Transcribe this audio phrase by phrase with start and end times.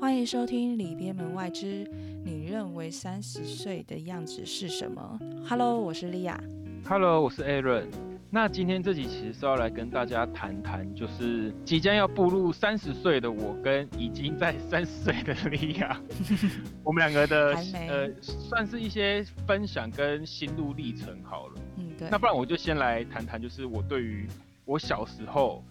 [0.00, 1.84] 欢迎收听《里边门外之
[2.24, 5.18] 你认为三十岁的样子是什么》。
[5.48, 6.40] Hello，我是莉亚。
[6.84, 7.86] Hello，我是 Aaron。
[8.30, 16.00] 那今天这集其实是要来跟大家谈谈，就是即将要步入三十岁的我跟已经在三十岁的莉亚，
[16.84, 17.54] 我们两个的
[17.88, 21.54] 呃，算是一些分享跟心路历程好了。
[21.76, 22.18] 嗯，对那。
[22.18, 24.26] 不然我就先来谈谈，就是我对于
[24.64, 25.64] 我小时候，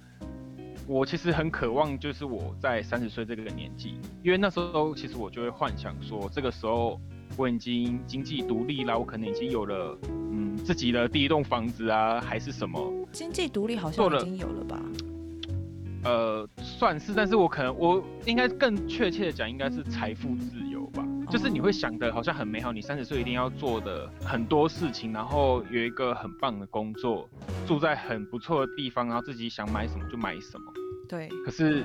[0.88, 7.00] 我其实很渴望，就是我在三十岁这个年纪，因为那时候其实我就会幻想说，这个时候
[7.36, 12.80] 我已经经济独立啦，我可能已经有了嗯自己的第一栋房子啊，还是什么，
[13.12, 14.80] 经济独立好像已经有了吧？
[16.04, 20.75] 呃，算是，但是我可能我应该更确切的讲，应该是财富自由吧。
[21.30, 27.28] 就是你会想的好像很美好，你三十岁一定要做的很多事情，然后有一个很棒的工作，
[27.68, 30.74] 住在很不错的地方，然后自己想买什么就买什么。
[31.10, 31.84] 对，可是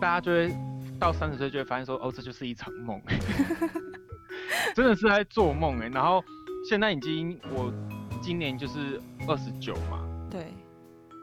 [0.00, 0.54] 大家就会
[0.98, 3.00] 到三十岁就会发现说，哦，这就是一场梦，
[4.74, 5.88] 真的是在做梦哎。
[5.88, 6.22] 然后
[6.68, 7.72] 现在已经我
[8.22, 10.46] 今年就是二十九嘛，对，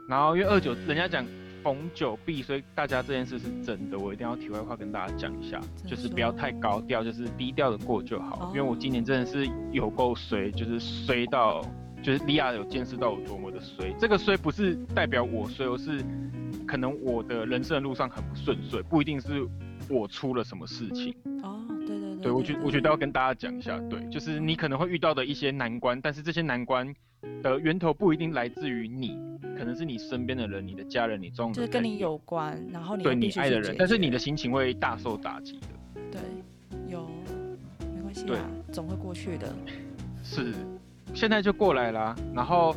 [0.08, 1.24] 然后因为二九人家讲
[1.62, 8.48] 逢九必，所以大家这件事是真的，我一定要题外话跟大家讲一下，就是不要太高调，就是低调的过就好。
[8.48, 11.62] 哦因为我今年真的是有够衰，就是衰到，
[12.02, 13.94] 就是利亚有见识到我多么的衰。
[13.98, 16.04] 这个衰不是代表我衰，而是
[16.66, 19.46] 可能我的人生的路上很不顺遂，不一定是
[19.88, 21.14] 我出了什么事情。
[21.42, 22.16] 哦，对对对。
[22.22, 26.94] 对我觉我觉得要跟大家讲一下，对，就是你可能会遇到的一些难关，但是这些难关
[27.42, 29.18] 的源头不一定来自于你，
[29.56, 36.00] 可能是你身边的人、你的家人、你重要的就是跟你有关，然后你对你爱的人但是你的心情会大受打击的。
[36.10, 36.20] 对
[36.88, 37.08] 有
[37.94, 39.52] 没关系对啦，总会过去的。
[40.22, 40.54] 是，
[41.14, 42.14] 现在就过来啦。
[42.34, 42.74] 然后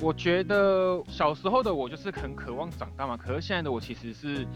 [0.00, 4.46] 我觉得小时候的我就是很渴望长大嘛，可是现在的我其实是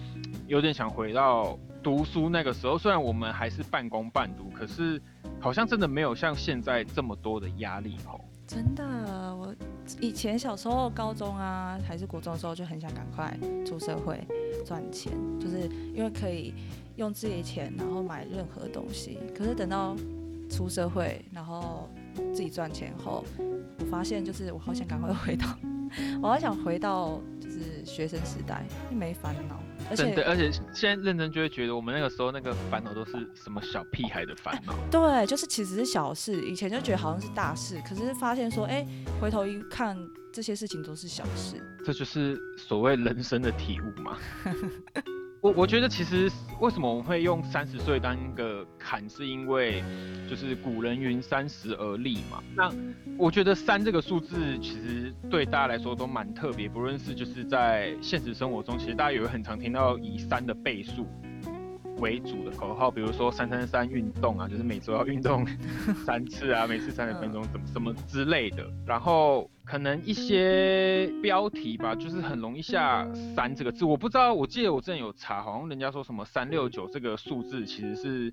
[0.47, 2.77] 有点想回到读书那个时候。
[2.77, 5.01] 虽然我们还是半工半读，可是
[5.39, 8.21] 好像真的没有像现在这么多的压力哦。
[8.47, 8.85] 真的，
[9.37, 9.55] 我
[10.01, 14.21] 以前小时候高中啊，还是国中的时候，就很想赶快出社会
[14.65, 16.55] 赚钱，就是因为可以
[16.97, 19.19] 用自己的钱，然后买任何东西。
[19.37, 19.97] 可是等到
[20.49, 21.89] 出社会，然后
[22.35, 23.25] 自己赚钱后，
[23.79, 25.47] 我发现就是我好想赶快回到，
[26.23, 27.21] 我好想回到
[27.85, 29.61] 学生时代，因为没烦恼，
[29.91, 34.75] 而且而且现在认真就会觉得，我们那个时候那个烦恼都是什么小屁孩的烦恼。
[34.91, 38.87] 对，就是其实是小事，以前就觉得好像是大事，可是发现说，哎，
[39.21, 39.97] 回头一看，
[40.33, 41.63] 这些事情都是小事。
[41.85, 44.19] 这就是所谓人生的体悟嘛。
[45.43, 46.31] 我我觉得其实
[46.61, 49.83] 为什么我们会用三十岁当一个坎，是因为
[50.29, 52.43] 就是古人云三十而立嘛。
[52.55, 52.71] 那
[53.17, 61.07] 我觉得三这个数字其实对大家来说都蛮特别，不论是就是在现实生活中，其实大家也会很常听到以三的倍数
[62.01, 65.47] 为主的口号，比如说三三三运动啊，就是每周要运动
[66.05, 68.67] 三次啊，每次三十分钟，怎么什么之类的。
[68.87, 73.07] 然后可能一些标题吧，就是很容易下
[73.37, 73.85] “三”这个字。
[73.85, 78.33] 我不知道，我记得我之前有查，好像人家说什么三六九这个数字其实是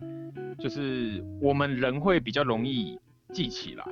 [0.57, 3.00] 就是我们人会比较容易
[3.33, 3.85] 记起来。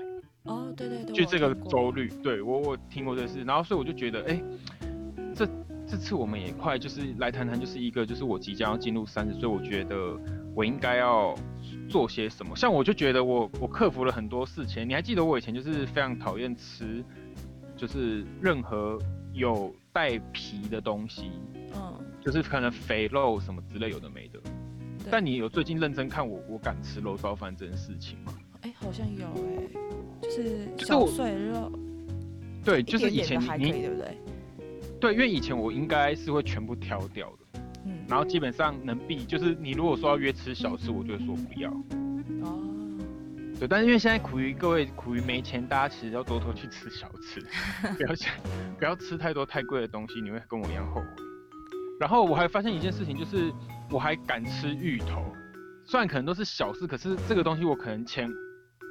[0.43, 4.41] 哦，对对对，就这个周率，对我我听过这个事，然后所以我就觉得，哎、
[5.33, 5.47] 这
[5.87, 10.17] 这次我们也快就是来谈谈，就是一个就是我即将要进入三十岁，我觉得
[10.55, 11.35] 我应该要
[11.87, 12.55] 做些什么。
[12.55, 17.03] 像我就觉得我我克服了很多事情，你还记得我以前就是非常讨厌吃，
[17.77, 18.99] 就是任何
[19.33, 21.29] 有带皮的东西，
[21.75, 24.39] 嗯，就是可能肥肉什么之类有的没的。
[25.11, 28.33] 但你有最近认真看我我敢吃肉燥饭这件事情吗？
[28.61, 29.69] 哎，好像有哎，
[30.23, 31.71] 就是就是小碎肉，
[32.63, 34.17] 对，就是以前你你对不对？
[35.05, 37.59] 对，因为以前我应该是会全部挑掉的。
[37.85, 41.69] 嗯，然后基本上能避，就是你如果说要约吃小吃，我就会说不要。
[42.41, 42.59] 哦，
[43.59, 47.39] 对，但是因为现在苦于各位苦于没钱，大家其实要多多去吃小吃，
[47.95, 48.33] 不要想
[48.79, 51.07] 不要吃太多太贵的东西，你会跟我一样后悔。
[51.99, 53.53] 然后我还发现一件事情，就是
[53.91, 55.23] 我还敢吃芋头，
[55.85, 58.27] 虽然可能都是小事，可是这个东西我可能前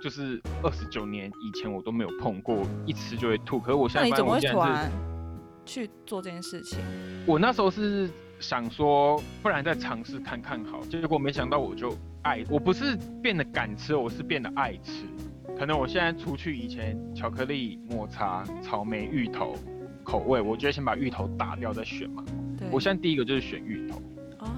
[0.01, 3.59] 就是二十九年以前我都没有碰过，一吃就会吐。
[3.59, 4.57] 可是我现在发现是
[5.65, 6.79] 去做这件事情？
[7.27, 15.05] 我那时候是想说，不然再尝试看看好，结果没想到我就爱，我不是变得敢吃，我是变得爱吃。
[15.57, 19.57] 可能我现在除去以前巧克力、抹茶、草莓、芋头
[20.03, 22.25] 口味，我觉得先把芋头打掉再选嘛。
[22.59, 24.03] 对，我现在第一个就是选芋头。
[24.41, 24.51] 哦，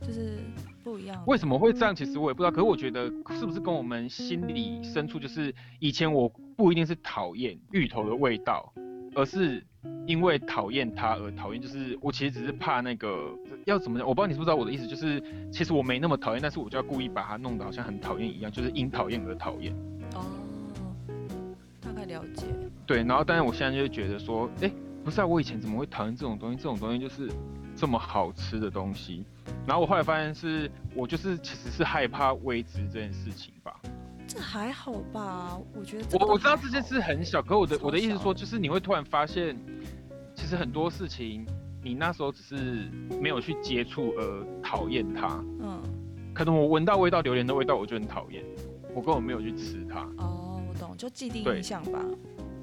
[0.00, 0.38] 就是
[0.82, 1.22] 不一样。
[1.26, 1.94] 为什么会这样？
[1.94, 2.50] 其实我也不知道。
[2.50, 3.04] 可是我觉得
[3.38, 8.72] 是不是跟我们心里深处，就是以前我不一定是讨厌芋头的味道，
[9.14, 9.64] 而是
[10.06, 13.30] 因为讨厌他而讨厌，就是我其实只是怕那个
[13.66, 19.72] 要怎么讲，我不知道你知不知道我的意思，就是其实我没那么讨厌，但是我就要故意把他弄得好像很讨厌一样，就是因讨厌而讨厌。
[20.14, 20.24] 哦，
[21.80, 22.46] 大概了解。
[22.86, 24.70] 对，然后但是我现在就觉得说，哎，
[25.04, 26.56] 不是啊，我以前怎么会讨厌这种东西？
[26.56, 27.30] 这种东西就是
[27.76, 29.24] 这么好吃的东西。
[29.66, 33.80] 然后我后来发现是我就是其实是害怕未知这件事情吧。
[34.32, 35.58] 这还好吧？
[35.74, 39.54] 我觉得我我知道这件事很小，可我的我的意思说，就就是你会突然发现，
[40.34, 41.44] 其实很多事情
[41.82, 42.88] 你那时候只是
[43.20, 45.28] 没有去接触而讨厌它。
[45.60, 45.82] 嗯，
[46.32, 48.42] 可能我闻到味道榴莲的味道我就很讨厌，
[48.94, 50.00] 我根本没有去吃它。
[50.16, 52.02] 哦，我懂，就既定印象吧。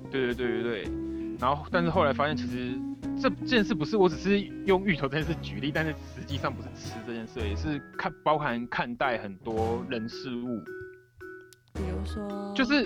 [0.09, 0.91] 对对对对对。
[1.39, 2.79] 然后，但是后来发现，其实
[3.21, 10.59] 这件事不是我只是用芋头这件事举例，但是实际上不是吃这件事，也是看包含看待很多人事物。
[11.73, 12.85] 比如说，就是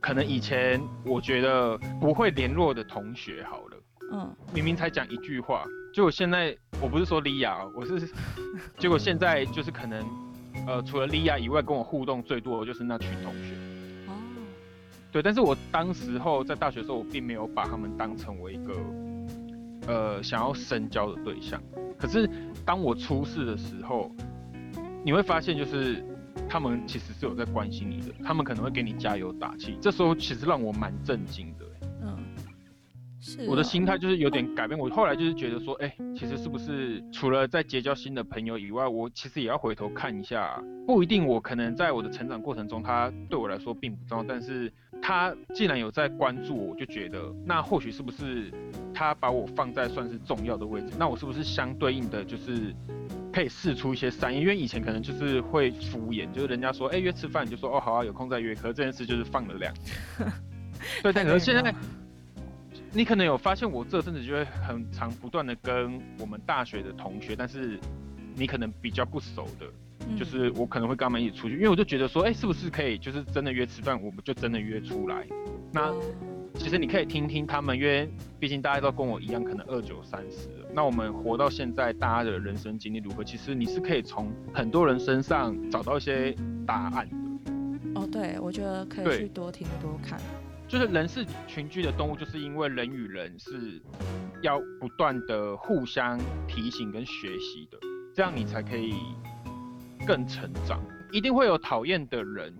[0.00, 3.76] 可能以前我觉得不会联络的同学，好了，
[4.12, 5.64] 嗯，明明才讲一句话，
[5.94, 8.08] 结果现在我不是说莉亚，我是，
[8.78, 10.04] 结果现在就是可能，
[10.66, 13.54] 呃，除了莉亚以外，跟我互动最多的就是那群同学。
[14.08, 14.12] 哦，
[15.10, 18.74] 对，但是我当时候在大学的时候，我并没有把他们当成为一个，
[19.86, 21.62] 呃，想要深交的对象。
[21.98, 22.28] 可是
[22.66, 24.10] 当我出事的时候，
[25.04, 26.04] 你会发现就是。
[26.48, 29.76] 他们其实是有在关心你的，他们可能会给你加油打气。
[29.80, 31.64] 这时候其实让我蛮震惊的，
[32.02, 32.16] 嗯，
[33.20, 33.48] 是。
[33.48, 34.78] 我的心态就是有点改变。
[34.78, 40.62] 我后来就是觉得说，哎，其实是不是除了在结交新的朋友以外，我其实也要回头看一下。
[40.86, 48.52] 不一定，我可能在我的成长过程中，他对我来说并不重要，但是他既然有在关注我，我就觉得那或许是不是
[48.92, 50.92] 他把我放在算是重要的位置？
[50.98, 52.74] 那我是不是相对应的就是？
[53.34, 58.54] 可以试出一些善意，因为以前可能就是会敷衍，就是人家说，哎，约吃饭，你就说，哦，好啊，有空再约。
[58.54, 60.32] 可是这件事就是放了两年。
[61.02, 61.74] 对，但可是现在，
[62.92, 67.76] 你可能有发现，我这阵子就会很常不断的跟我们大学的同学，但是
[68.36, 69.66] 你可能比较不熟的，
[70.16, 75.26] 就是我可能会跟他们一起出去，因为我就觉得说，哎，是不是可以就是真的约吃饭，我们就真的约出来。
[75.72, 75.92] 那
[76.54, 78.08] 其实你可以听听他们，因为
[78.38, 80.63] 毕竟大家都跟我一样，可能二九三十了。
[80.74, 83.22] 那我们活到现在，大家的人生经历如何？
[83.22, 86.34] 其实你是可以从很多人身上找到一些
[86.66, 88.00] 答案的。
[88.00, 90.20] 哦，对，我觉得可以去多听多看。
[90.66, 93.80] 就是人是群居的动物，就是因为人与人是
[94.42, 96.18] 要不断的互相
[96.48, 97.78] 提醒跟学习的，
[98.12, 98.94] 这样你才可以
[100.04, 100.82] 更成长。
[101.12, 102.52] 一定会有讨厌的人。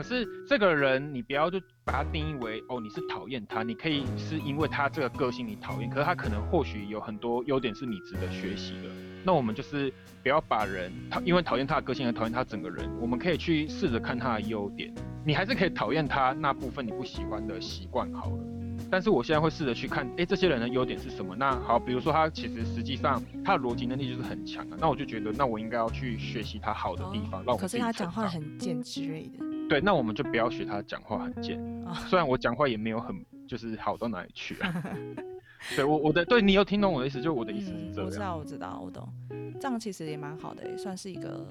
[0.00, 8.88] 可是这个人，你不要就把他定义为哦，你是讨厌他，你可以是因为他这个个性你讨厌，可是他可能或许有很多优点是你值得学习的。
[9.22, 9.92] 那我们就是
[10.22, 14.90] 不要把人讨，因为讨厌他的个性而讨厌他整个人，我们可以去试着看他的优点，
[15.22, 18.38] 你还是可以讨厌他那部分你不喜欢的习惯好了。
[18.90, 21.36] 但是我现在会试着去看，哎，这些人的优点是什么？
[21.36, 29.49] 那好，比如说他其实实际上他的逻辑能力就是很强的，那我就觉得那我应该要去学习他好的地方，让我可是他讲话很贱之类的。
[29.70, 31.56] 对，那我们就不要学他讲话很贱。
[32.10, 33.14] 虽然我讲话也没有很
[33.46, 34.82] 就是好到哪里去啊。
[35.76, 38.06] 对我我的对你有听懂我的意思，就我的意思是这样。
[38.06, 39.08] 我知道我知道我懂，
[39.60, 41.46] 这样其实也蛮好的，也算是一个。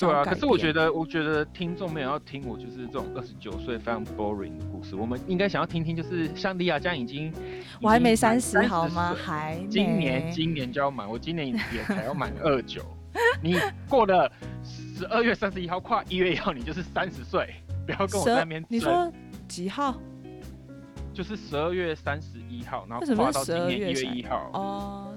[0.00, 7.32] 对啊，可是我觉得我觉得听众没有要听我就是这种二十九岁非常 boring 的故事，我们应该想要听听就是像莉亚这样已经
[7.80, 9.14] 我还没三十好吗？
[9.14, 12.82] 还今年今年就要满，我今年也才要满二九，
[13.44, 13.56] 你
[13.88, 14.28] 过了。
[15.00, 17.54] 十二月三十一号跨一月一号，你就是三十岁，
[17.86, 18.62] 不要跟我在那边。
[18.68, 19.10] 你说
[19.48, 19.98] 几号？
[21.14, 24.50] 就是十二月三十一号，然后跨到今年一月一号。
[24.52, 25.14] 哦，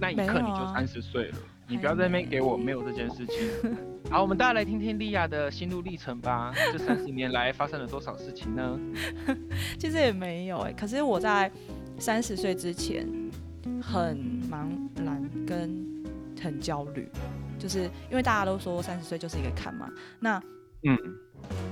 [0.00, 1.38] 那一刻你就三十岁了。
[1.68, 3.76] 你不要在那边给我没有这件事情。
[4.10, 6.54] 好，我们大家来听听莉亚的心路历程吧。
[6.72, 8.80] 这三十年来发生了多少事情呢？
[9.78, 11.52] 其实也没有哎，可是我在
[11.98, 13.06] 三十岁之前
[13.82, 14.16] 很
[14.50, 14.66] 茫
[15.04, 15.84] 然跟
[16.40, 17.06] 很焦虑。
[17.58, 19.88] 就是因为大家都说三十岁就是一个坎嘛，
[20.20, 20.42] 那
[20.82, 20.98] 嗯，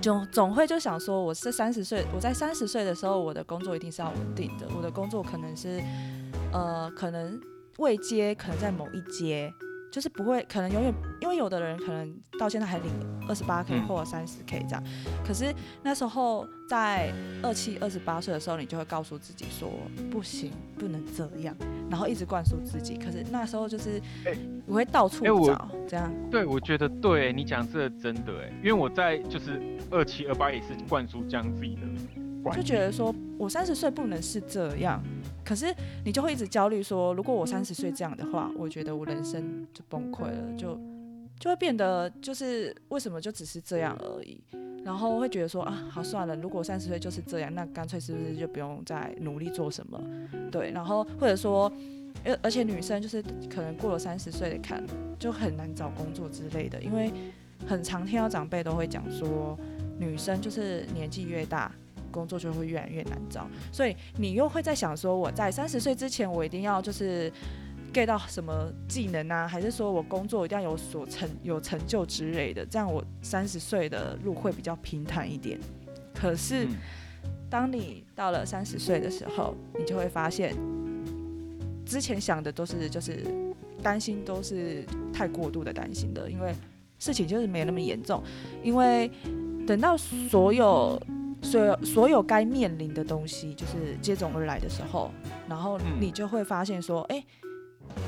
[0.00, 5.83] 总总会就想说，我是三十岁，我在三十岁的时候，我的工作一定是要稳定的，我的工作可能是，
[6.53, 7.41] 呃，可能
[7.79, 9.53] 未接，可能在某一阶。
[9.94, 12.90] 就是不会，可能永远，因为有的人可能到现在还领
[13.28, 14.82] 二十八 k 或者三十 k 这样，
[15.24, 17.12] 可是那时候在
[17.44, 19.70] 二七二十八岁的时候，你就会告诉自己说
[20.10, 21.56] 不行，不能这样，
[21.88, 22.96] 然后一直灌输自己。
[22.96, 24.02] 可是那时候就是
[24.66, 26.12] 我会到处找这样。
[26.28, 31.82] 对，我觉得对你讲这真的哎，因为我在就是二七二八也是灌输这样自己的。
[32.52, 35.02] 就觉得说，我三十岁不能是这样，
[35.44, 35.72] 可是
[36.04, 40.78] 你就会一直焦虑说，如果我三十岁这样的话，我觉得我人生就崩溃了，就
[41.38, 44.40] 就会变得就是为什么就只是这样而已，
[44.84, 50.00] 然后会觉得说啊，好算了，如果三十岁就是这样，那干脆是不是就不用再努力做什么？
[50.50, 51.70] 对，然后或者说，
[52.24, 54.82] 而而且女生就是可能过了三十岁的坎，
[55.18, 57.12] 就很难找工作之类的，因为
[57.66, 59.58] 很常听到长辈都会讲说，
[59.98, 61.70] 女生就是年纪越大。
[62.14, 67.28] 工作就会越来越难找，所以你又会在想说，我在三十岁之前，我一定要就是
[67.92, 75.59] get 到什么技能啊，还是说我工作一定要有所成有成就之类的，这样我三十岁的路会比较平坦一点。
[76.14, 76.68] 可是，
[77.50, 80.54] 当你到了三十岁的时候，你就会发现，
[81.85, 83.26] 之前想的都是就是
[83.83, 86.54] 担心，都是太过度的担心的，因为
[87.00, 88.23] 事情就是没有那么严重，
[88.62, 89.11] 因为
[89.66, 91.02] 等到所有。
[91.44, 95.12] 所有所有该面临的东西，就是接踵而来的时候，
[95.48, 97.24] 然后你就会发现说，哎，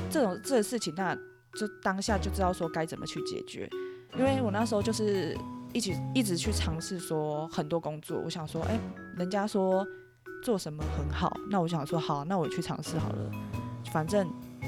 [0.09, 1.15] 这种这个事情，那
[1.57, 3.69] 就当下就知道说该怎么去解决。
[4.17, 5.37] 因为我那时候就是
[5.73, 8.79] 一直一直去尝试说很多工作，我想说，哎，
[9.15, 9.85] 人家说
[10.43, 13.31] 做什么很好，那我想说好，那我去尝试好了，
[13.91, 14.27] 反正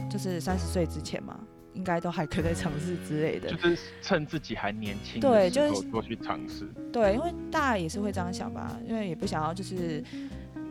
[0.09, 1.39] 就是三十岁之前嘛。
[1.73, 6.67] 应该都还可以再尝试之类的，就是趁自己还年轻，对，就是多去尝试。
[6.91, 10.03] 对，因为大家也是会这样想吧，因为也不想要就是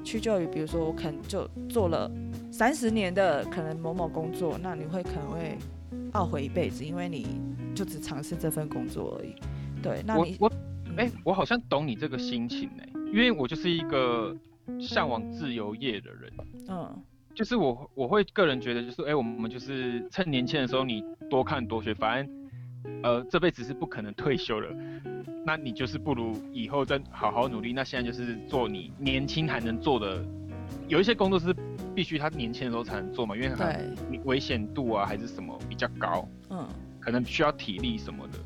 [0.05, 2.11] 屈就于，比如说我可能就做了
[2.51, 5.57] 三十年的可能某某工作，那你会可能会
[6.13, 7.41] 懊悔一辈子，因为你
[7.75, 9.35] 就只尝试这份工作而已。
[9.83, 10.53] 对，那你我
[10.97, 14.37] 哎，我好像懂你这个心情哎，因为我就是一个
[14.81, 16.33] 向往自由业的人。
[16.69, 17.03] 嗯。
[17.39, 22.51] 就是我我会个人觉得，就是哎，我们就是趁年轻的时候，你多看多学，反正
[23.05, 24.69] 呃这辈子是不可能退休了，
[25.47, 27.73] 那你就是不如以后再好好努力。
[27.73, 30.21] 那现在就是做你年轻还能做的，
[30.89, 31.55] 有一些工作是
[31.95, 33.73] 必须他年轻的时候才能做嘛，因为他
[34.25, 36.69] 危险度啊还是什么比较高，嗯，
[36.99, 38.39] 可能需要体力什么的。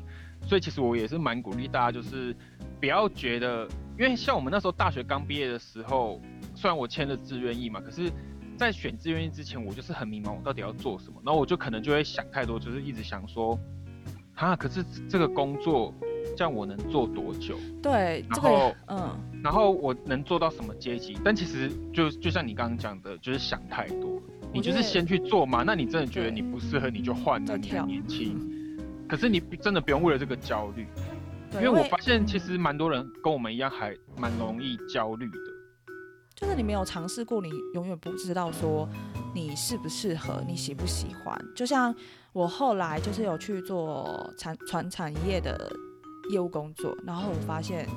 [0.47, 2.35] 所以其实我也是蛮鼓励大家，就是
[2.79, 6.21] 不要觉得，因为像我们那时候大学刚毕业的时候，
[6.53, 8.11] 虽然我签了志愿意嘛，可是。
[8.57, 11.21] 在选志愿役之前，我就是很迷茫，我到底要做什么？
[11.25, 13.59] 然后我就可能就会想太多，就是一直想说，
[14.35, 15.93] 啊，可是这个工作
[16.37, 17.57] 这样我能做多久？
[17.81, 21.17] 对，然后嗯，然后我能做到什么阶级？
[21.23, 24.21] 但其实就就像你刚刚讲的，就是想太多。
[24.53, 27.57] 你就是先去做嘛，那你真的觉得你不适合，你就换了。
[27.57, 28.37] 你还年轻，
[29.09, 30.85] 可是你真的不用为了这个焦虑，
[31.53, 35.52] 因为我发现其实蛮多人跟我们一样，还蛮容易焦虑的。
[36.35, 38.87] 就是你没有尝试过，你永远不知道说
[39.33, 41.39] 你适不适合，你喜不喜欢。
[41.55, 41.93] 就像
[42.31, 45.71] 我后来就是有去做产传产业的
[46.31, 47.87] 业务工作，然后我发现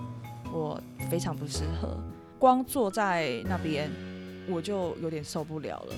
[0.52, 1.98] 我非常不适合，
[2.38, 3.90] 光坐在那边
[4.48, 5.94] 我就有点受不了了。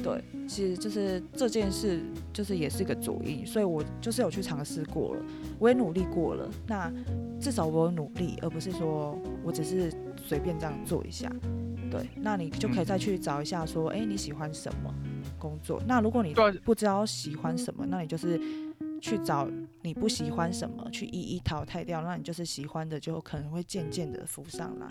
[0.00, 2.00] 对，其实就是这件事
[2.32, 5.22] 就是也是一个主因，所以我就是有去尝试过了，
[5.58, 6.48] 我也努力过了。
[6.68, 6.92] 那
[7.40, 11.28] 至少我有努力，而不是说我只是随便这样做一下。
[11.90, 14.94] 对，那你就可以再去找一下，说，哎，你喜欢什么
[15.38, 15.82] 工作？
[15.86, 18.40] 那如果你不知道喜欢什么，那你就是
[19.00, 19.48] 去找
[19.82, 22.02] 你不喜欢什么，去一一淘汰掉。
[22.02, 24.86] 那你就是喜欢的，就可能会渐渐的浮上来。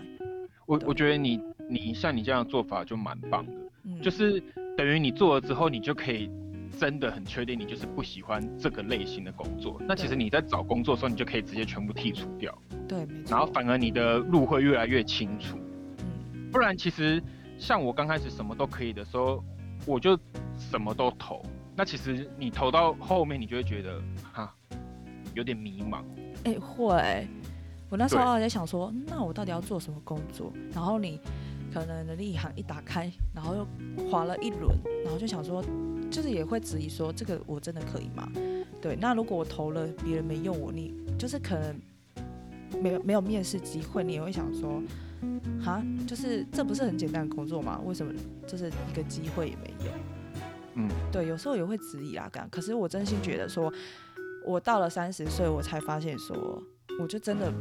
[0.66, 3.52] 我我觉得你你像你这样的做法就蛮棒的，
[3.84, 4.42] 嗯就是
[4.76, 6.30] 等于你做了之后，你就可以
[6.78, 9.80] 真的很确定你就是不喜欢这个类型的工作。
[9.86, 12.56] 那其实你在找工作的时候，你就可以直接全部剔除掉。
[12.86, 15.58] 对，然后反而你的路会越来越清楚。
[16.50, 17.22] 不然，其实
[17.58, 19.42] 像我刚开始什么都可以的时候，
[19.86, 20.18] 我就
[20.58, 21.42] 什么都投。
[21.76, 24.02] 那其实你投到后面，你就会觉得
[24.32, 24.52] 哈，
[25.34, 26.02] 有点迷茫。
[26.44, 27.28] 哎，会。
[27.90, 30.52] 我那时候在想说，那我到底要做什么工作？
[30.72, 31.20] 然后你
[31.72, 35.62] 可能能力行一打开，然后又划了一轮，然后就想说，
[36.10, 38.30] 就是也会质疑说，这个我真的可以吗？
[38.82, 38.96] 对。
[38.96, 41.80] 那如果我投了，别人没用我，你就是可能
[42.82, 44.82] 没有没有面试机会，你也会想说。
[45.62, 47.80] 哈，就是这不是很简单的工作吗？
[47.84, 48.12] 为什么
[48.46, 49.92] 就是一个机会也没有？
[50.74, 52.48] 嗯，对，有时候也会质疑啊，干。
[52.50, 53.72] 可是我真心觉得说，
[54.46, 56.62] 我到了三十岁，我才发现说，
[57.00, 57.52] 我就真的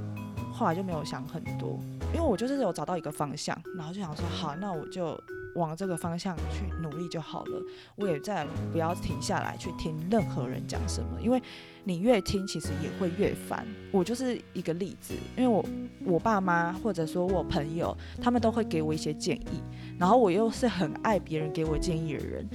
[0.53, 1.79] 后来就没有想很多，
[2.13, 5.19] 因为我就是有找到一个方向，然后就想说，好，那我就。
[5.57, 7.61] 往这个方向去努力就好了。
[7.95, 11.41] 我也再不要停下来去听任何人讲什么，因为
[11.83, 13.65] 你越听，其实也会越烦。
[13.91, 15.65] 我就是一个例子，因为我
[16.05, 19.61] 我爸妈或者说我朋友，他们都会给我一些建议，
[19.97, 22.47] 然后我又是很爱别人给我建议的人。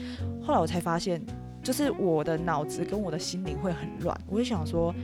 [0.42, 1.20] 后来我才发现，
[1.62, 4.18] 就是我的脑子跟我的心灵会很乱。
[4.28, 4.94] 我就想说。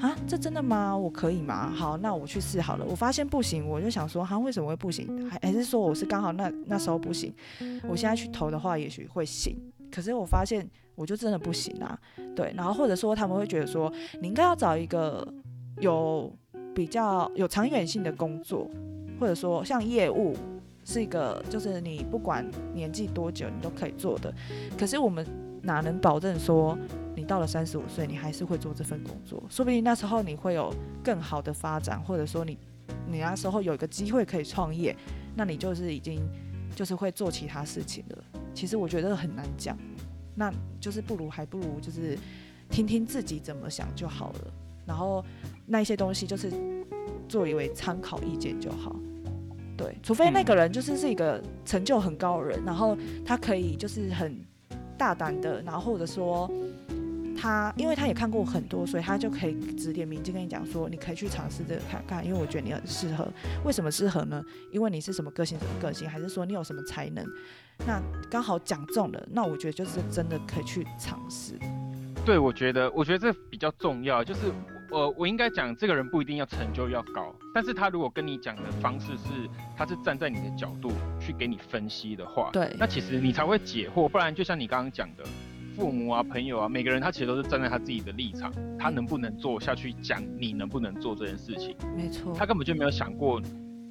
[0.00, 0.94] 啊，这真的吗？
[0.94, 1.70] 我可以吗？
[1.70, 2.84] 好，那我去试好了。
[2.84, 5.30] 我发现不行，我就想说，哈，为什么会不行？
[5.30, 7.32] 还还是说我是刚好那那时候不行？
[7.88, 9.56] 我现在去投的话，也许会行。
[9.90, 11.98] 可是我发现我就真的不行啊，
[12.34, 13.90] 对，然后或者说他们会觉得说
[14.20, 15.26] 你应该要找一个
[15.78, 16.30] 有
[16.74, 18.68] 比较有长远性的工作，
[19.18, 20.36] 或者说像业务
[20.84, 22.44] 是一个就是你不管
[22.74, 24.34] 年纪多久你都可以做的，
[24.76, 25.24] 可是我们
[25.64, 26.78] 哪能保证说
[27.16, 29.42] 你到了三十五岁你还是会做这份工作？
[29.48, 32.56] 说不定那时候你会有更好的发展，或者说你
[33.10, 34.96] 你那时候有一个机会可以创业，
[35.34, 36.20] 那你就是已经。
[36.76, 39.78] 就是会做其他事情了，其实我觉得很难讲，
[40.34, 42.18] 那就是不如还不如就是
[42.68, 44.52] 听听自己怎么想就好了，
[44.84, 45.24] 然后
[45.66, 46.52] 那一些东西就是
[47.28, 48.96] 作为参考意见就好，
[49.76, 54.44] 对，除非那个人就是是一个成就很高的人，然后他可以就是很
[54.98, 56.50] 大胆的，然后或者说。
[57.36, 63.28] 他因为他也看过很多，所以他就可以指点迷津跟你讲说，你可以去尝试这个看看，因为我觉得你很适合。
[63.64, 64.42] 为什么适合呢？
[64.70, 67.26] 因为你是什么个性，什么个性，还是说你有什么才能？
[67.86, 71.58] 那刚好讲中了，那我觉得就是真的可以去尝试。
[72.24, 74.50] 对，我觉得，我觉得这比较重要，就是
[74.94, 79.28] 我我应该讲，这个人不一定要成就要高，但是他如果跟你讲的方式是，
[79.76, 85.24] 他是站在你的角度去给你分析的话，对，那其实你才会解惑，不然就像你刚刚讲的。
[85.76, 93.42] 父母啊，朋友啊，每个人他其实都是站在他自己的立场，他能不能做下去讲你能不能做这件事情，没错，他根本就没有想过，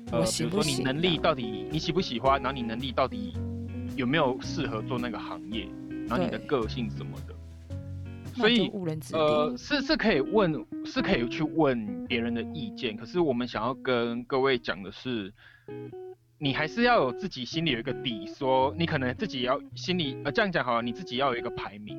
[0.10, 3.34] 呃，比如说你能力到底你喜不喜欢，然后你能力到底
[3.98, 5.68] 有没有适合做那个行业，
[6.08, 7.33] 然后你的个性什么的，
[8.34, 8.72] 所以
[9.14, 15.34] 呃是是可以问，是可以去问别人的意见，可是我们想要跟各位讲的是。
[16.40, 21.98] 你还是要有自己心里有一个底，说你可能自己要心里呃这样讲好了，你自己要有一个排名。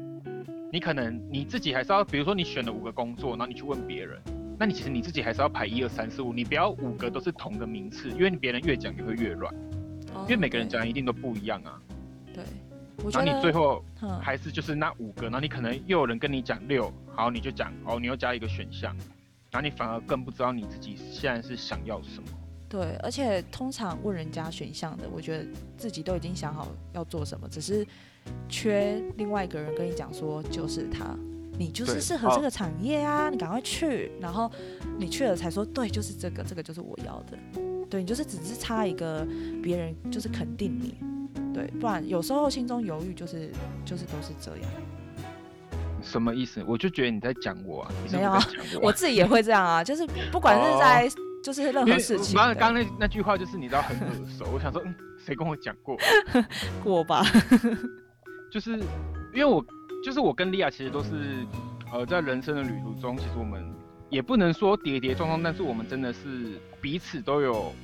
[0.71, 4.21] 你可能你自己还是要，比如说你选了五个工作，然后你去问别人，
[4.59, 9.55] 那你其实你自己还是要排一二三四五，你不要五个都是同个名次，因为你别人越讲你会越乱，
[10.25, 11.81] 因为每个人讲一定都不一样啊。
[12.35, 12.45] 对，
[13.13, 13.85] 然后你最后
[14.21, 18.97] 还是就是那五个，然后你可能又有人跟你讲六，好你就讲哦，你又加一个选项，
[19.51, 22.29] 然后你反而更不知道你自己现在是想要什么。
[22.69, 25.47] 对，而且通常问人家选项的，我觉得
[25.77, 27.87] 自己都已经想好要做什么，只是
[28.49, 31.17] 缺另外一个人跟你讲说就是他，
[31.57, 34.51] 你就是适合这个产业啊，你赶快去，然后
[34.99, 37.39] 你去了才说对，就是这个，这个就是我要的，
[37.89, 39.25] 对你就是只是差一个
[39.63, 40.97] 别人就是肯定你，
[41.55, 43.51] 对，不然有时候心中犹豫就是
[43.85, 44.71] 就是都是这样。
[46.03, 46.63] 什么意思？
[46.67, 48.43] 我就觉得你在讲我啊，没有啊，
[48.83, 51.09] 我自己也会这样啊， 就是不管是在。
[51.45, 52.35] 就是任何事情。
[52.35, 54.95] 刚刚那那句话就是你知道很耳熟， 我想说，嗯，
[55.27, 55.95] 谁跟我讲过？
[56.83, 57.23] 过吧。
[58.51, 59.63] 就是因为我
[60.03, 61.45] 就是我跟莉亚其实都是
[61.93, 63.63] 呃在人生的旅途中，其实我们
[64.09, 67.75] 也不能说跌跌撞撞，但是我们真的是彼此都有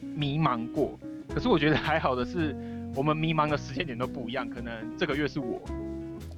[0.00, 0.96] 迷茫过。
[1.34, 2.54] 可是我觉得还好的是，
[2.94, 5.60] 我们迷茫的时间点都不一样，可能这个月是我，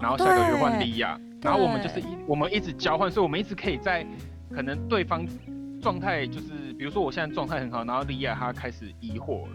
[0.00, 4.06] 然后下个月换莉亚，然后我们就是一我们一直交换，所以我们一直可以在
[4.50, 5.26] 可能对方。
[5.82, 9.52] 状态就是，比如说我现在状态很好，然后莉亚她开始疑惑了，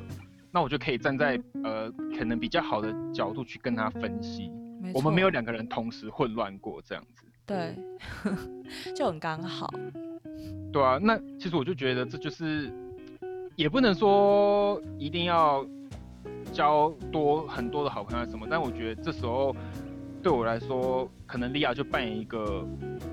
[0.51, 4.51] 那我就可以站在呃可能比较好的角度去跟她分析。
[4.93, 7.25] 我们没有两个人同时混乱过这样子。
[7.47, 7.75] 对，
[8.95, 9.73] 就很刚好。
[10.71, 12.71] 对啊，那其实我就觉得这就是，
[13.55, 15.65] 也不能说一定要
[16.53, 19.55] 交多很多的好朋友什么，但我觉得这时候
[20.21, 22.65] 对我来说，可能莉亚就扮演一个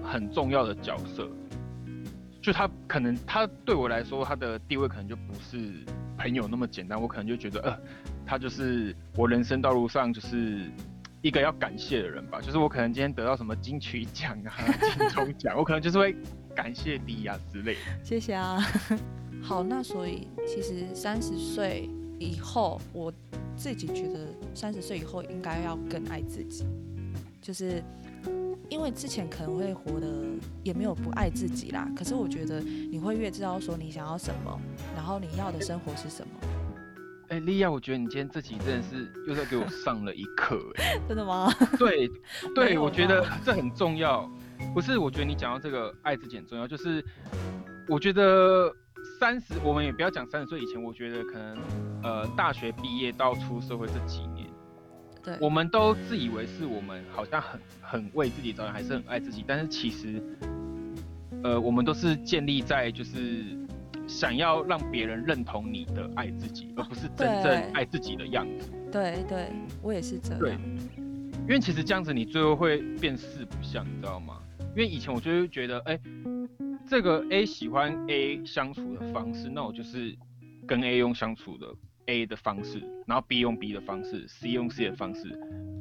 [0.02, 1.28] 很重要的角色。
[2.42, 5.84] 就他可能，他对我来说，他的地位可能就不是
[6.16, 7.00] 朋友那么简单。
[7.00, 7.78] 我可能就觉得，呃，
[8.24, 10.60] 他就是我人生道路上就是
[11.22, 12.38] 一个要感谢的人吧。
[12.46, 14.54] 就是我可能今天得到什么金曲奖啊、
[14.96, 16.14] 金钟奖，我可能就是会
[16.54, 17.80] 感谢你呀之类的。
[18.04, 18.60] 谢谢啊。
[19.42, 23.12] 好，那所以其实三十岁以后，我
[23.56, 26.64] 自己觉得三十岁以后应该要更爱自己，
[27.40, 27.82] 就是。
[28.68, 30.08] 因为之前可能会活得
[30.64, 34.60] 也没有不爱自己啦，可是我觉得你会越知道说你想要什么，
[34.96, 36.32] 然后你要的生活是什么。
[37.28, 41.48] 哎，莉亚，我觉得你今天这集真的是又在给我上了一课，哎， 真的吗？
[41.78, 42.10] 对，
[42.56, 44.28] 对，我觉得这很重要。
[44.74, 47.04] 不是，我觉得你讲到这个爱自己很重要，就是
[47.86, 48.74] 我觉得
[49.18, 51.58] 三十，我们也不要讲三十岁以前，我觉得可能
[52.02, 54.46] 呃大学毕业到出社会这几年。
[55.22, 60.22] 对我们都自以为是我们好像很很为自己着想，还是很爱自己，但是其实，
[61.42, 63.44] 呃，我们都是建立在就是
[64.06, 68.70] 想要让别人认同你的爱自己，而不是真正爱自己的样子。
[68.92, 69.48] 对对，
[69.82, 70.38] 我也是这样。
[70.38, 74.38] 对，因为其实这样子你最后会变四不像，你知道吗？
[74.60, 75.98] 因为以前我就会觉得，哎，
[76.88, 80.16] 这个 A 喜欢 A 相处的方式，那我就是
[80.66, 81.66] 跟 A 用相处的。
[82.08, 85.36] A 的方式，然后 B 用 B 的方式，C 用 C 的方式，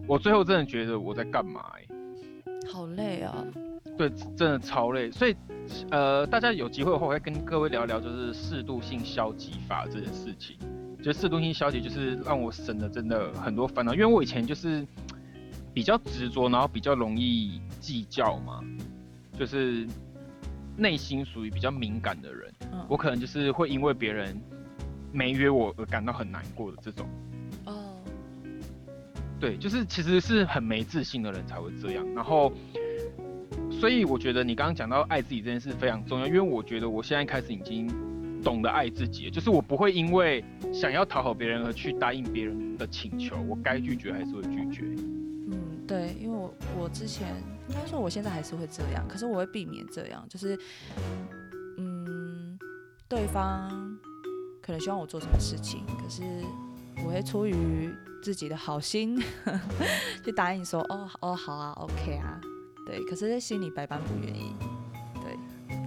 [0.07, 1.85] 我最后真的觉得我在干嘛哎、
[2.67, 3.45] 好累啊。
[3.95, 5.11] 对，真的超累。
[5.11, 5.35] 所以
[5.91, 10.57] 呃，大家有机会的话，我会跟各位聊聊，就是适度性消极法这件事情。
[11.03, 14.83] 就适度性消极，就是让我省了真的很多烦恼，因为我以前就是
[15.75, 18.63] 比较执着，然后比较容易计较嘛，
[19.37, 19.85] 就是
[20.77, 22.53] 内心属于比较敏感的人。
[22.71, 24.39] 嗯，我可能就是会因为别人
[25.11, 27.07] 没约我而感到很难过的这种。
[27.65, 27.95] 哦，
[29.39, 32.05] 对，就是其实是很没自信的人才会这样。
[32.13, 32.51] 然后，
[33.71, 37.87] 所以我觉得你刚刚讲到爱自己这件事非常重要，因为我觉得我现在开始已经
[38.43, 44.83] 懂得爱自己，就是我不会因为想要讨好别人而去答应别人的请求，我该拒绝还是会拒绝。
[45.47, 45.57] 嗯，
[45.87, 47.27] 对，因为我我之前
[47.67, 50.57] 应该说我现在还是会这样，可是我会避免这样，就是
[51.77, 52.57] 嗯，
[53.07, 53.97] 对方
[54.61, 56.23] 可能希望我做什么事情，可是
[57.03, 57.89] 我会出于
[58.21, 59.21] 自己的好心
[60.23, 62.39] 去答应说，哦哦好啊，OK 啊，
[62.85, 64.53] 对，可是心里百般不愿意，
[65.21, 65.77] 对，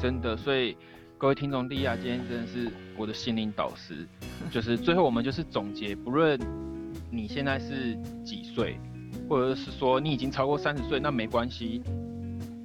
[0.00, 0.76] 真的，所以
[1.18, 4.06] 各位听众，莉亚今天真的是我的心灵导师。
[4.50, 6.38] 就是最后我们就是总结，不论
[7.10, 8.78] 你现在是几岁，
[9.28, 11.82] 或者是说你已经超过三十岁，那没关系。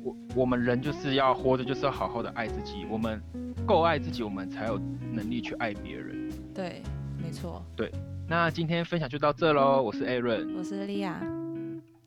[0.03, 2.85] 我我们人就是要活着，就是要好好的爱自己。
[2.89, 3.21] 我们
[3.65, 4.79] 够爱自己，我们才有
[5.11, 6.29] 能力去爱别人。
[6.53, 6.81] 对，
[7.21, 7.91] 没错，对
[8.27, 11.21] 那今天分享就到这喽，我是 Aaron，我是莉亚，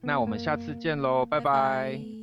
[0.00, 2.13] 那我们下次见喽，拜拜